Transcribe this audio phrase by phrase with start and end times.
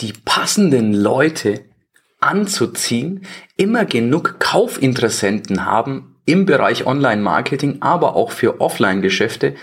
[0.00, 1.64] die passenden Leute
[2.20, 3.26] anzuziehen,
[3.56, 9.54] immer genug Kaufinteressenten haben im Bereich Online-Marketing, aber auch für Offline-Geschäfte,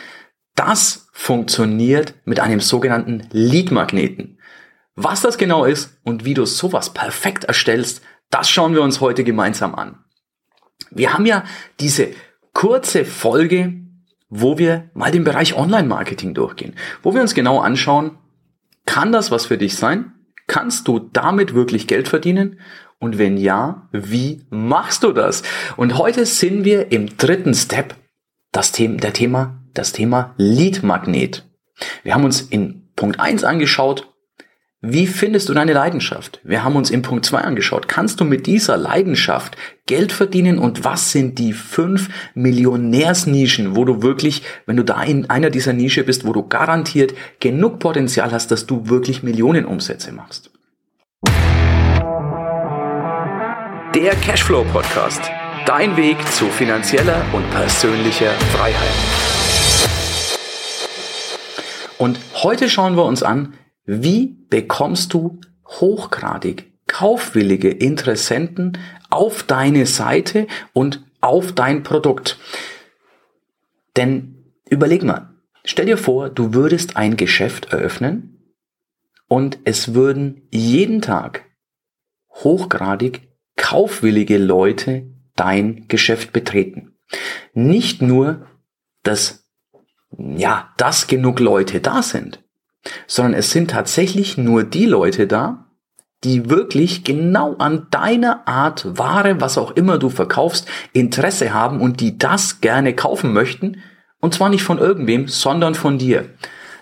[0.55, 4.39] das funktioniert mit einem sogenannten Lead-Magneten.
[4.95, 8.01] Was das genau ist und wie du sowas perfekt erstellst,
[8.31, 9.99] das schauen wir uns heute gemeinsam an.
[10.89, 11.43] Wir haben ja
[11.79, 12.09] diese
[12.53, 13.73] kurze Folge,
[14.29, 18.17] wo wir mal den Bereich Online-Marketing durchgehen, wo wir uns genau anschauen,
[18.85, 20.16] kann das was für dich sein?
[20.47, 22.59] Kannst du damit wirklich Geld verdienen?
[22.99, 25.43] Und wenn ja, wie machst du das?
[25.75, 27.95] Und heute sind wir im dritten Step,
[28.51, 31.45] das Thema, der Thema, das Thema Lead Magnet.
[32.03, 34.11] Wir haben uns in Punkt 1 angeschaut,
[34.81, 36.39] wie findest du deine Leidenschaft?
[36.43, 37.87] Wir haben uns in Punkt 2 angeschaut.
[37.87, 44.03] Kannst du mit dieser Leidenschaft Geld verdienen und was sind die fünf Millionärsnischen, wo du
[44.03, 48.51] wirklich, wenn du da in einer dieser Nische bist, wo du garantiert genug Potenzial hast,
[48.51, 50.51] dass du wirklich Millionenumsätze machst?
[53.95, 55.23] Der Cashflow Podcast.
[55.65, 58.93] Dein Weg zu finanzieller und persönlicher Freiheit.
[61.97, 63.55] Und heute schauen wir uns an,
[63.87, 68.77] wie bekommst du hochgradig kaufwillige Interessenten
[69.09, 72.37] auf deine Seite und auf dein Produkt?
[73.95, 78.53] Denn überleg mal, stell dir vor, du würdest ein Geschäft eröffnen
[79.27, 81.45] und es würden jeden Tag
[82.29, 86.97] hochgradig kaufwillige Leute dein Geschäft betreten.
[87.53, 88.47] Nicht nur,
[89.03, 89.49] dass,
[90.17, 92.43] ja, dass genug Leute da sind,
[93.07, 95.67] sondern es sind tatsächlich nur die Leute da,
[96.23, 101.99] die wirklich genau an deiner Art Ware, was auch immer du verkaufst, Interesse haben und
[101.99, 103.83] die das gerne kaufen möchten.
[104.19, 106.29] Und zwar nicht von irgendwem, sondern von dir.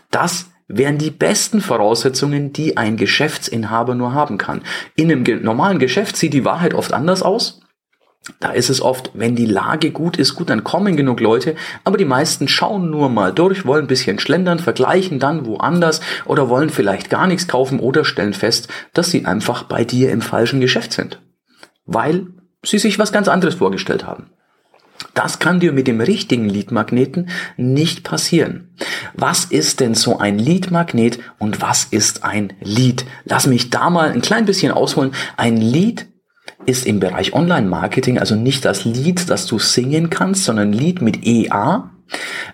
[0.09, 4.61] Das wären die besten Voraussetzungen, die ein Geschäftsinhaber nur haben kann.
[4.95, 7.59] In einem normalen Geschäft sieht die Wahrheit oft anders aus.
[8.39, 11.97] Da ist es oft, wenn die Lage gut ist, gut, dann kommen genug Leute, aber
[11.97, 16.71] die meisten schauen nur mal durch, wollen ein bisschen schlendern, vergleichen dann woanders oder wollen
[16.71, 20.93] vielleicht gar nichts kaufen oder stellen fest, dass sie einfach bei dir im falschen Geschäft
[20.93, 21.21] sind,
[21.85, 22.27] weil
[22.63, 24.31] sie sich was ganz anderes vorgestellt haben.
[25.13, 28.75] Das kann dir mit dem richtigen Leadmagneten nicht passieren.
[29.13, 33.05] Was ist denn so ein Leadmagnet und was ist ein Lead?
[33.23, 35.13] Lass mich da mal ein klein bisschen ausholen.
[35.37, 36.07] Ein Lead
[36.65, 41.25] ist im Bereich Online-Marketing, also nicht das Lied, das du singen kannst, sondern Lied mit
[41.25, 41.91] EA,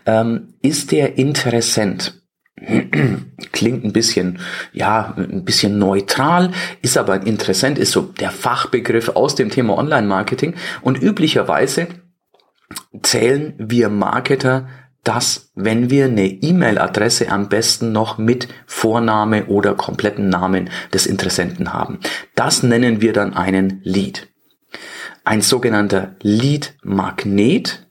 [0.05, 2.21] ähm, ist der Interessent.
[3.51, 4.39] Klingt ein bisschen,
[4.71, 6.51] ja, ein bisschen neutral,
[6.81, 11.87] ist aber ein Interessent, ist so der Fachbegriff aus dem Thema Online-Marketing und üblicherweise
[13.01, 14.67] zählen wir Marketer
[15.03, 21.73] dass wenn wir eine E-Mail-Adresse am besten noch mit Vorname oder kompletten Namen des Interessenten
[21.73, 21.99] haben.
[22.35, 24.27] Das nennen wir dann einen Lead.
[25.23, 27.87] Ein sogenannter Lead-Magnet,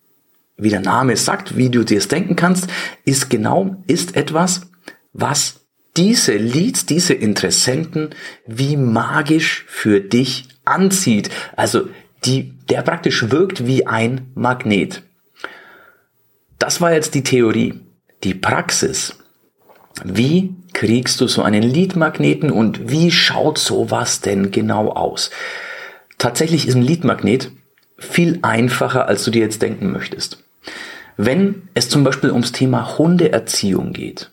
[0.57, 2.69] wie der Name sagt, wie du dir es denken kannst,
[3.05, 4.71] ist genau, ist etwas,
[5.13, 5.67] was
[5.97, 8.11] diese Leads, diese Interessenten
[8.47, 11.31] wie magisch für dich anzieht.
[11.57, 11.89] Also
[12.25, 15.03] die, der praktisch wirkt wie ein Magnet.
[16.61, 17.81] Das war jetzt die Theorie.
[18.23, 19.17] Die Praxis.
[20.05, 25.31] Wie kriegst du so einen Leadmagneten und wie schaut sowas denn genau aus?
[26.19, 27.51] Tatsächlich ist ein Leadmagnet
[27.97, 30.45] viel einfacher, als du dir jetzt denken möchtest.
[31.17, 34.31] Wenn es zum Beispiel ums Thema Hundeerziehung geht,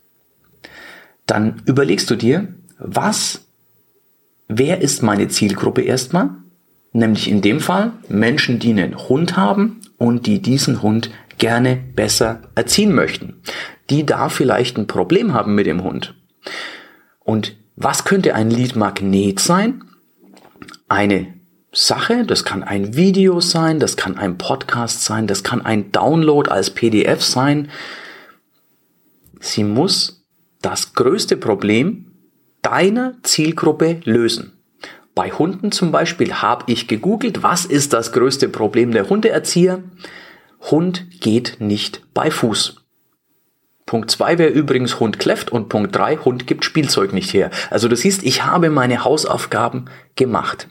[1.28, 3.48] dann überlegst du dir, was,
[4.50, 6.32] wer ist meine Zielgruppe erstmal?
[6.92, 12.42] Nämlich in dem Fall Menschen, die einen Hund haben und die diesen Hund gerne besser
[12.56, 13.42] erziehen möchten,
[13.90, 16.16] die da vielleicht ein Problem haben mit dem Hund.
[17.20, 19.84] Und was könnte ein Lead-Magnet sein?
[20.88, 21.34] Eine
[21.72, 26.50] Sache, das kann ein Video sein, das kann ein Podcast sein, das kann ein Download
[26.50, 27.70] als PDF sein.
[29.40, 30.26] Sie muss
[30.62, 32.12] das größte Problem
[32.62, 34.54] deiner Zielgruppe lösen.
[35.14, 39.84] Bei Hunden zum Beispiel habe ich gegoogelt, was ist das größte Problem der Hundeerzieher?
[40.62, 42.82] Hund geht nicht bei Fuß.
[43.86, 47.52] Punkt zwei wäre übrigens Hund kläfft und Punkt drei Hund gibt Spielzeug nicht her.
[47.70, 50.68] Also du siehst, ich habe meine Hausaufgaben gemacht.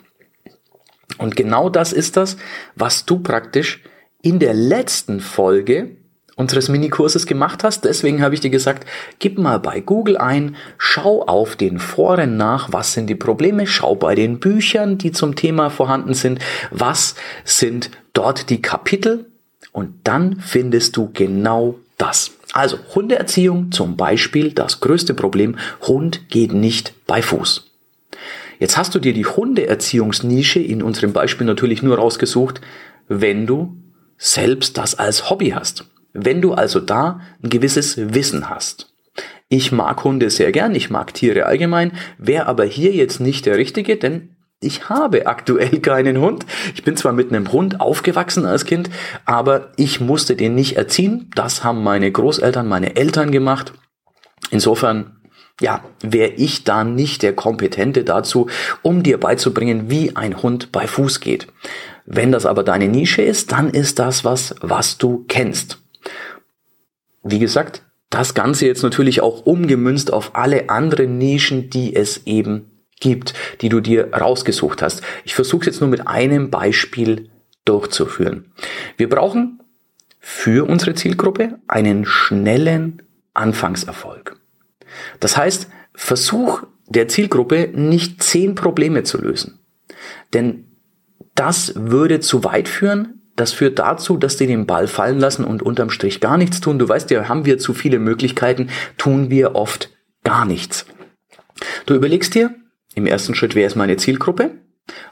[1.18, 2.36] Und genau das ist das,
[2.74, 3.82] was du praktisch
[4.20, 5.96] in der letzten Folge
[6.36, 7.84] unseres Minikurses gemacht hast.
[7.84, 8.86] Deswegen habe ich dir gesagt,
[9.18, 13.94] gib mal bei Google ein, schau auf den Foren nach, was sind die Probleme, schau
[13.94, 16.40] bei den Büchern, die zum Thema vorhanden sind,
[16.70, 19.30] was sind dort die Kapitel,
[19.76, 22.30] und dann findest du genau das.
[22.54, 27.70] Also Hundeerziehung zum Beispiel, das größte Problem, Hund geht nicht bei Fuß.
[28.58, 32.62] Jetzt hast du dir die Hundeerziehungsnische in unserem Beispiel natürlich nur rausgesucht,
[33.08, 33.76] wenn du
[34.16, 35.84] selbst das als Hobby hast.
[36.14, 38.94] Wenn du also da ein gewisses Wissen hast.
[39.50, 43.58] Ich mag Hunde sehr gern, ich mag Tiere allgemein, wäre aber hier jetzt nicht der
[43.58, 44.35] Richtige, denn
[44.66, 46.44] ich habe aktuell keinen Hund.
[46.74, 48.90] Ich bin zwar mit einem Hund aufgewachsen als Kind,
[49.24, 51.30] aber ich musste den nicht erziehen.
[51.34, 53.72] Das haben meine Großeltern, meine Eltern gemacht.
[54.50, 55.16] Insofern,
[55.60, 58.48] ja, wäre ich da nicht der Kompetente dazu,
[58.82, 61.46] um dir beizubringen, wie ein Hund bei Fuß geht.
[62.04, 65.78] Wenn das aber deine Nische ist, dann ist das was, was du kennst.
[67.22, 72.75] Wie gesagt, das Ganze jetzt natürlich auch umgemünzt auf alle anderen Nischen, die es eben
[73.00, 75.02] gibt, die du dir rausgesucht hast.
[75.24, 77.28] Ich versuche jetzt nur mit einem Beispiel
[77.64, 78.52] durchzuführen.
[78.96, 79.60] Wir brauchen
[80.20, 83.02] für unsere Zielgruppe einen schnellen
[83.34, 84.36] Anfangserfolg.
[85.20, 89.60] Das heißt, versuch der Zielgruppe nicht zehn Probleme zu lösen.
[90.32, 90.64] Denn
[91.34, 93.22] das würde zu weit führen.
[93.36, 96.78] Das führt dazu, dass die den Ball fallen lassen und unterm Strich gar nichts tun.
[96.78, 99.90] Du weißt ja, haben wir zu viele Möglichkeiten, tun wir oft
[100.24, 100.86] gar nichts.
[101.84, 102.54] Du überlegst dir,
[102.96, 104.52] im ersten Schritt, wer ist meine Zielgruppe?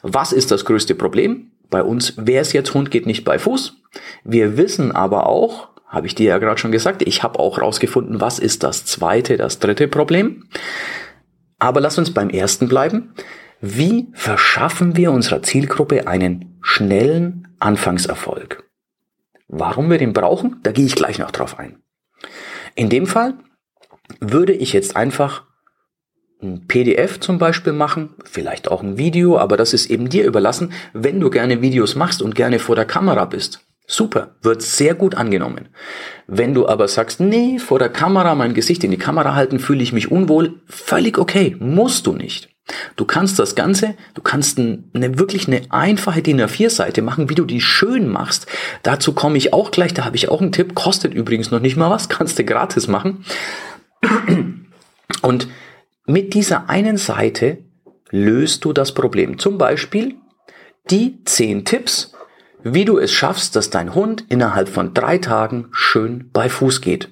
[0.02, 1.52] Was ist das größte Problem?
[1.70, 3.76] Bei uns, wer ist jetzt Hund, geht nicht bei Fuß.
[4.24, 8.20] Wir wissen aber auch, habe ich dir ja gerade schon gesagt, ich habe auch rausgefunden,
[8.20, 10.48] was ist das zweite, das dritte Problem.
[11.58, 13.14] Aber lass uns beim ersten bleiben.
[13.60, 18.64] Wie verschaffen wir unserer Zielgruppe einen schnellen Anfangserfolg?
[19.48, 21.82] Warum wir den brauchen, da gehe ich gleich noch drauf ein.
[22.74, 23.34] In dem Fall
[24.20, 25.44] würde ich jetzt einfach
[26.44, 30.72] ein PDF zum Beispiel machen, vielleicht auch ein Video, aber das ist eben dir überlassen,
[30.92, 33.60] wenn du gerne Videos machst und gerne vor der Kamera bist.
[33.86, 35.68] Super, wird sehr gut angenommen.
[36.26, 39.82] Wenn du aber sagst, nee, vor der Kamera mein Gesicht in die Kamera halten, fühle
[39.82, 42.48] ich mich unwohl, völlig okay, musst du nicht.
[42.96, 47.44] Du kannst das Ganze, du kannst eine, wirklich eine einfache DIN A4-Seite machen, wie du
[47.44, 48.46] die schön machst.
[48.82, 51.76] Dazu komme ich auch gleich, da habe ich auch einen Tipp, kostet übrigens noch nicht
[51.76, 53.24] mal was, kannst du gratis machen.
[55.20, 55.48] Und
[56.06, 57.64] mit dieser einen Seite
[58.10, 59.38] löst du das Problem.
[59.38, 60.16] Zum Beispiel
[60.90, 62.14] die zehn Tipps,
[62.62, 67.10] wie du es schaffst, dass dein Hund innerhalb von drei Tagen schön bei Fuß geht.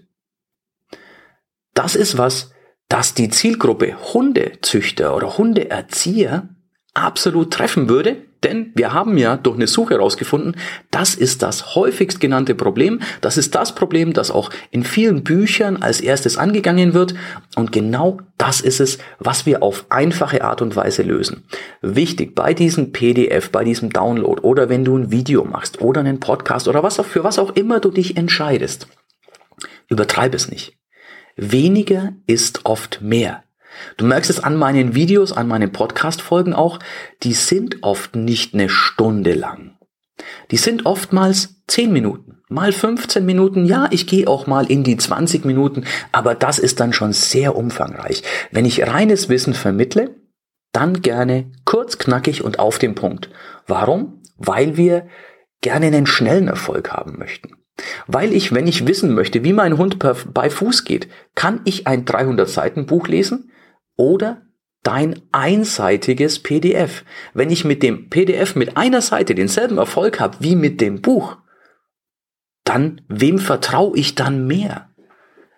[1.75, 2.53] Das ist was,
[2.89, 6.51] das die Zielgruppe Hundezüchter oder Hundeerzieher
[6.93, 10.57] absolut treffen würde, denn wir haben ja durch eine Suche herausgefunden,
[10.91, 13.01] das ist das häufigst genannte Problem.
[13.21, 17.15] Das ist das Problem, das auch in vielen Büchern als erstes angegangen wird.
[17.57, 21.45] Und genau das ist es, was wir auf einfache Art und Weise lösen.
[21.81, 26.21] Wichtig bei diesem PDF, bei diesem Download oder wenn du ein Video machst oder einen
[26.21, 28.89] Podcast oder was auch, für was auch immer du dich entscheidest.
[29.89, 30.77] Übertreib es nicht.
[31.37, 33.45] Weniger ist oft mehr.
[33.97, 36.79] Du merkst es an meinen Videos, an meinen Podcast-Folgen auch,
[37.23, 39.77] die sind oft nicht eine Stunde lang.
[40.51, 44.97] Die sind oftmals 10 Minuten, mal 15 Minuten, ja, ich gehe auch mal in die
[44.97, 48.23] 20 Minuten, aber das ist dann schon sehr umfangreich.
[48.51, 50.15] Wenn ich reines Wissen vermittle,
[50.73, 53.31] dann gerne kurz, knackig und auf den Punkt.
[53.67, 54.23] Warum?
[54.37, 55.07] Weil wir
[55.61, 57.57] gerne einen schnellen Erfolg haben möchten.
[58.07, 62.05] Weil ich, wenn ich wissen möchte, wie mein Hund bei Fuß geht, kann ich ein
[62.05, 63.51] 300 Seiten Buch lesen?
[63.97, 64.43] Oder
[64.83, 67.05] dein einseitiges PDF.
[67.35, 71.37] Wenn ich mit dem PDF mit einer Seite denselben Erfolg habe wie mit dem Buch,
[72.65, 74.89] dann wem vertraue ich dann mehr?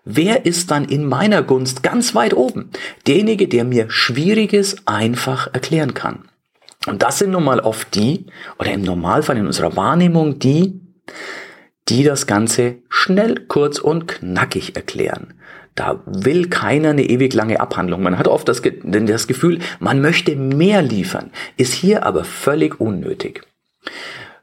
[0.05, 2.71] Wer ist dann in meiner Gunst ganz weit oben?
[3.07, 6.29] Derjenige, der mir Schwieriges einfach erklären kann.
[6.87, 8.27] Und das sind nun mal oft die,
[8.59, 10.81] oder im Normalfall in unserer Wahrnehmung die,
[11.89, 15.35] die das Ganze schnell, kurz und knackig erklären.
[15.75, 18.03] Da will keiner eine ewig lange Abhandlung.
[18.03, 23.43] Man hat oft das, das Gefühl, man möchte mehr liefern, ist hier aber völlig unnötig.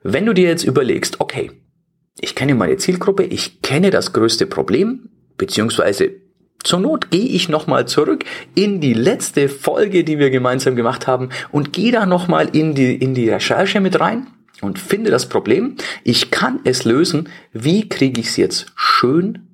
[0.03, 1.51] Wenn du dir jetzt überlegst, okay,
[2.19, 6.11] ich kenne meine Zielgruppe, ich kenne das größte Problem, beziehungsweise
[6.63, 11.29] zur Not gehe ich nochmal zurück in die letzte Folge, die wir gemeinsam gemacht haben
[11.51, 14.27] und gehe da nochmal in die, in die Recherche mit rein
[14.61, 15.75] und finde das Problem.
[16.03, 17.29] Ich kann es lösen.
[17.51, 19.51] Wie kriege ich es jetzt schön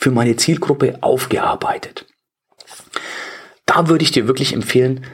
[0.00, 2.06] für meine Zielgruppe aufgearbeitet.
[3.66, 5.04] Da würde ich dir wirklich empfehlen,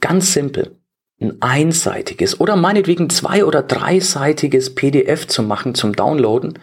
[0.00, 0.78] ganz simpel,
[1.20, 6.60] ein einseitiges oder meinetwegen zwei- oder dreiseitiges PDF zu machen zum Downloaden.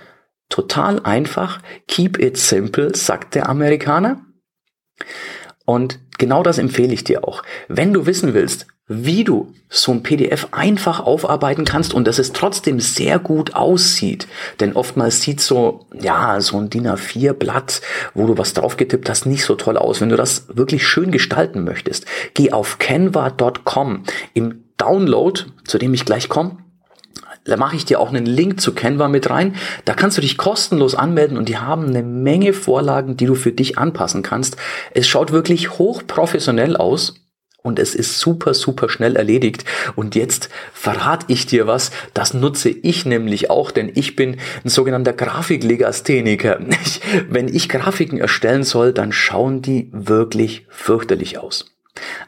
[0.47, 1.61] Total einfach.
[1.89, 4.25] Keep it simple, sagt der Amerikaner.
[5.65, 7.43] Und genau das empfehle ich dir auch.
[7.67, 12.33] Wenn du wissen willst, wie du so ein PDF einfach aufarbeiten kannst und dass es
[12.33, 14.27] trotzdem sehr gut aussieht.
[14.59, 17.81] Denn oftmals sieht so, ja, so ein DIN A4 Blatt,
[18.15, 20.01] wo du was draufgetippt hast, nicht so toll aus.
[20.01, 24.03] Wenn du das wirklich schön gestalten möchtest, geh auf canva.com
[24.33, 26.57] im Download, zu dem ich gleich komme.
[27.45, 29.55] Da mache ich dir auch einen Link zu Canva mit rein.
[29.85, 33.51] Da kannst du dich kostenlos anmelden und die haben eine Menge Vorlagen, die du für
[33.51, 34.57] dich anpassen kannst.
[34.93, 37.15] Es schaut wirklich hochprofessionell aus
[37.61, 39.65] und es ist super, super schnell erledigt.
[39.95, 44.69] Und jetzt verrate ich dir was, das nutze ich nämlich auch, denn ich bin ein
[44.69, 46.59] sogenannter Grafiklegastheniker.
[47.29, 51.78] wenn ich Grafiken erstellen soll, dann schauen die wirklich fürchterlich aus.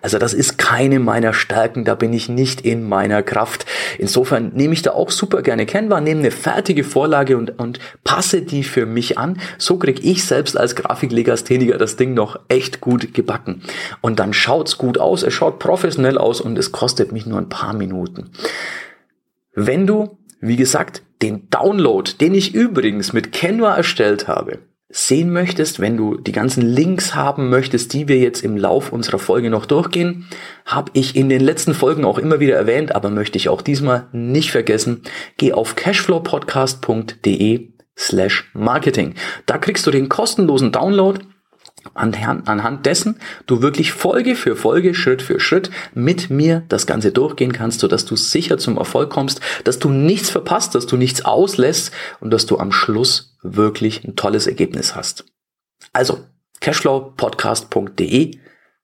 [0.01, 3.65] Also das ist keine meiner Stärken, da bin ich nicht in meiner Kraft.
[3.97, 8.41] Insofern nehme ich da auch super gerne Canva, nehme eine fertige Vorlage und, und passe
[8.41, 9.39] die für mich an.
[9.57, 13.61] So kriege ich selbst als Grafiklegastheniker das Ding noch echt gut gebacken.
[14.01, 17.49] Und dann schaut's gut aus, es schaut professionell aus und es kostet mich nur ein
[17.49, 18.31] paar Minuten.
[19.53, 24.59] Wenn du, wie gesagt, den Download, den ich übrigens mit Canva erstellt habe,
[24.91, 29.19] sehen möchtest, wenn du die ganzen Links haben möchtest, die wir jetzt im Lauf unserer
[29.19, 30.27] Folge noch durchgehen,
[30.65, 34.07] habe ich in den letzten Folgen auch immer wieder erwähnt, aber möchte ich auch diesmal
[34.11, 35.03] nicht vergessen.
[35.37, 39.15] Geh auf cashflowpodcast.de slash marketing.
[39.45, 41.19] Da kriegst du den kostenlosen Download
[41.93, 47.53] anhand dessen du wirklich Folge für Folge, Schritt für Schritt mit mir das Ganze durchgehen
[47.53, 51.91] kannst, sodass du sicher zum Erfolg kommst, dass du nichts verpasst, dass du nichts auslässt
[52.19, 55.25] und dass du am Schluss wirklich ein tolles Ergebnis hast.
[55.93, 56.19] Also
[56.59, 58.39] cashflowpodcast.de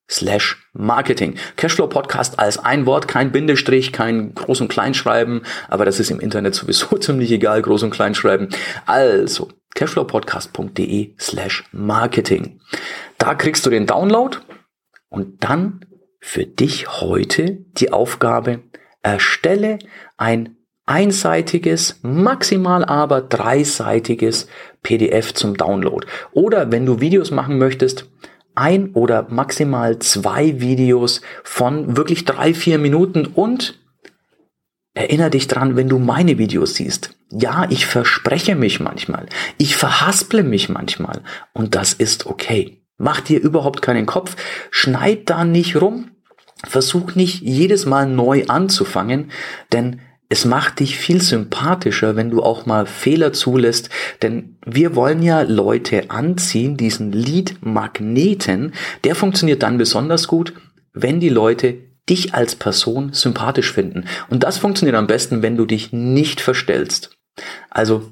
[0.10, 1.36] slash Marketing.
[1.56, 6.20] Cashflow Podcast als ein Wort, kein Bindestrich, kein Groß- und Kleinschreiben, aber das ist im
[6.20, 8.50] Internet sowieso ziemlich egal, Groß- und Kleinschreiben.
[8.86, 12.60] Also cashflowpodcast.de slash Marketing.
[13.18, 14.38] Da kriegst du den Download
[15.10, 15.86] und dann
[16.20, 18.64] für dich heute die Aufgabe,
[19.04, 19.80] erstelle
[20.18, 20.58] ein
[20.88, 24.48] einseitiges, maximal aber dreiseitiges
[24.82, 26.08] PDF zum Download.
[26.32, 28.10] Oder wenn du Videos machen möchtest,
[28.56, 33.80] ein oder maximal zwei Videos von wirklich drei, vier Minuten und
[34.98, 37.12] erinnere dich dran, wenn du meine Videos siehst.
[37.32, 39.28] Ja, ich verspreche mich manchmal.
[39.58, 41.22] Ich verhasple mich manchmal.
[41.54, 42.82] Und das ist okay.
[42.98, 44.36] Mach dir überhaupt keinen Kopf.
[44.72, 46.12] Schneid da nicht rum.
[46.66, 49.32] Versuch nicht jedes Mal neu anzufangen,
[49.72, 53.90] denn es macht dich viel sympathischer, wenn du auch mal Fehler zulässt,
[54.22, 58.74] denn wir wollen ja Leute anziehen, diesen Lead-Magneten,
[59.04, 60.54] der funktioniert dann besonders gut,
[60.94, 64.06] wenn die Leute dich als Person sympathisch finden.
[64.30, 67.18] Und das funktioniert am besten, wenn du dich nicht verstellst.
[67.70, 68.12] Also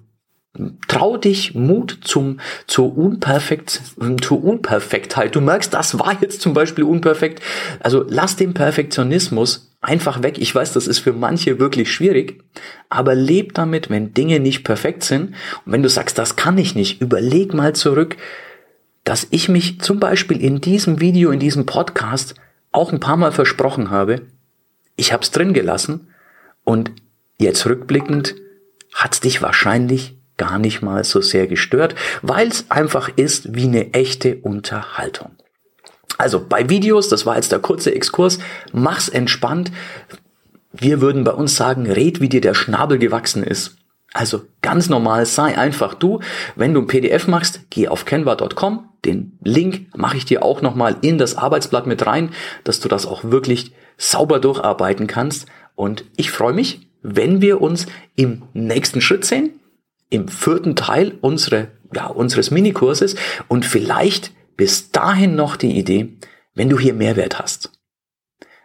[0.88, 3.82] Trau dich Mut zum, zur, Unperfekt,
[4.22, 5.36] zur Unperfektheit.
[5.36, 7.42] Du merkst, das war jetzt zum Beispiel unperfekt.
[7.82, 10.38] Also lass den Perfektionismus einfach weg.
[10.38, 12.42] Ich weiß, das ist für manche wirklich schwierig,
[12.90, 15.36] aber leb damit, wenn Dinge nicht perfekt sind.
[15.66, 18.16] Und wenn du sagst, das kann ich nicht, überleg mal zurück,
[19.04, 22.36] dass ich mich zum Beispiel in diesem Video, in diesem Podcast
[22.76, 24.22] auch ein paar Mal versprochen habe.
[24.96, 26.10] Ich habe es drin gelassen
[26.64, 26.92] und
[27.38, 28.36] jetzt rückblickend
[28.94, 33.94] hat's dich wahrscheinlich gar nicht mal so sehr gestört, weil es einfach ist wie eine
[33.94, 35.32] echte Unterhaltung.
[36.18, 38.40] Also bei Videos, das war jetzt der kurze Exkurs,
[38.72, 39.72] mach's entspannt.
[40.72, 43.78] Wir würden bei uns sagen, red, wie dir der Schnabel gewachsen ist.
[44.16, 46.22] Also ganz normal, sei einfach du.
[46.56, 48.88] Wenn du ein PDF machst, geh auf canva.com.
[49.04, 52.30] Den Link mache ich dir auch nochmal in das Arbeitsblatt mit rein,
[52.64, 55.48] dass du das auch wirklich sauber durcharbeiten kannst.
[55.76, 59.60] Und ich freue mich, wenn wir uns im nächsten Schritt sehen,
[60.10, 63.18] im vierten Teil unsere, ja, unseres Minikurses
[63.50, 66.14] und vielleicht bis dahin noch die Idee,
[66.54, 67.74] wenn du hier Mehrwert hast.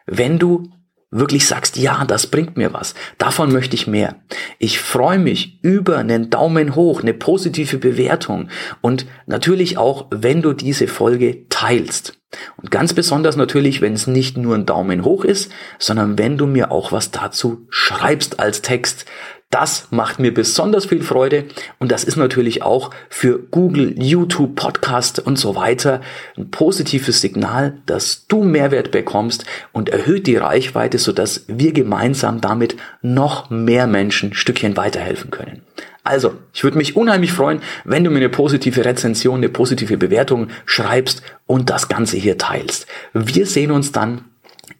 [0.07, 0.71] Wenn du
[1.11, 4.17] wirklich sagst, ja, das bringt mir was, davon möchte ich mehr.
[4.59, 8.49] Ich freue mich über einen Daumen hoch, eine positive Bewertung
[8.81, 12.21] und natürlich auch, wenn du diese Folge teilst.
[12.57, 15.51] Und ganz besonders natürlich, wenn es nicht nur ein Daumen hoch ist,
[15.81, 19.05] sondern wenn du mir auch was dazu schreibst als Text.
[19.51, 21.47] Das macht mir besonders viel Freude
[21.81, 26.03] und das ist natürlich auch für Google, YouTube, Podcast und so weiter
[26.37, 32.77] ein positives Signal, dass du Mehrwert bekommst und erhöht die Reichweite, sodass wir gemeinsam damit
[33.03, 35.63] noch mehr Menschen Stückchen weiterhelfen können.
[36.05, 40.47] Also, ich würde mich unheimlich freuen, wenn du mir eine positive Rezension, eine positive Bewertung
[40.65, 42.87] schreibst und das Ganze hier teilst.
[43.15, 44.27] Wir sehen uns dann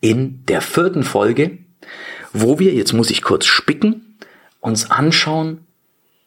[0.01, 1.59] in der vierten Folge,
[2.33, 4.10] wo wir, jetzt muss ich kurz spicken,
[4.61, 5.67] uns anschauen,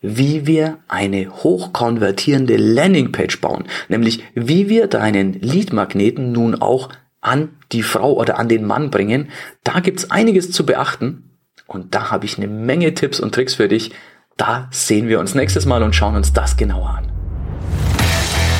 [0.01, 6.89] wie wir eine hochkonvertierende Landingpage bauen, nämlich wie wir deinen Lead-Magneten nun auch
[7.21, 9.29] an die Frau oder an den Mann bringen.
[9.63, 11.37] Da gibt's einiges zu beachten
[11.67, 13.91] und da habe ich eine Menge Tipps und Tricks für dich.
[14.35, 17.09] Da sehen wir uns nächstes Mal und schauen uns das genauer an.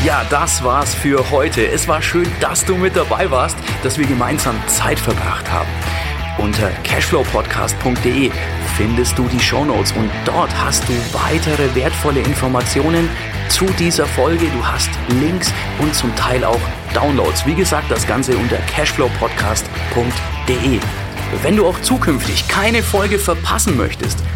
[0.06, 1.66] Ja, das war's für heute.
[1.66, 5.70] Es war schön, dass du mit dabei warst, dass wir gemeinsam Zeit verbracht haben.
[6.38, 8.32] Unter cashflowpodcast.de
[8.78, 13.10] findest du die Shownotes und dort hast du weitere wertvolle Informationen
[13.50, 14.46] zu dieser Folge.
[14.48, 14.90] Du hast
[15.20, 16.60] Links und zum Teil auch
[16.94, 17.46] Downloads.
[17.46, 20.80] Wie gesagt, das Ganze unter cashflowpodcast.de.
[21.42, 24.20] Wenn du auch zukünftig keine Folge verpassen möchtest,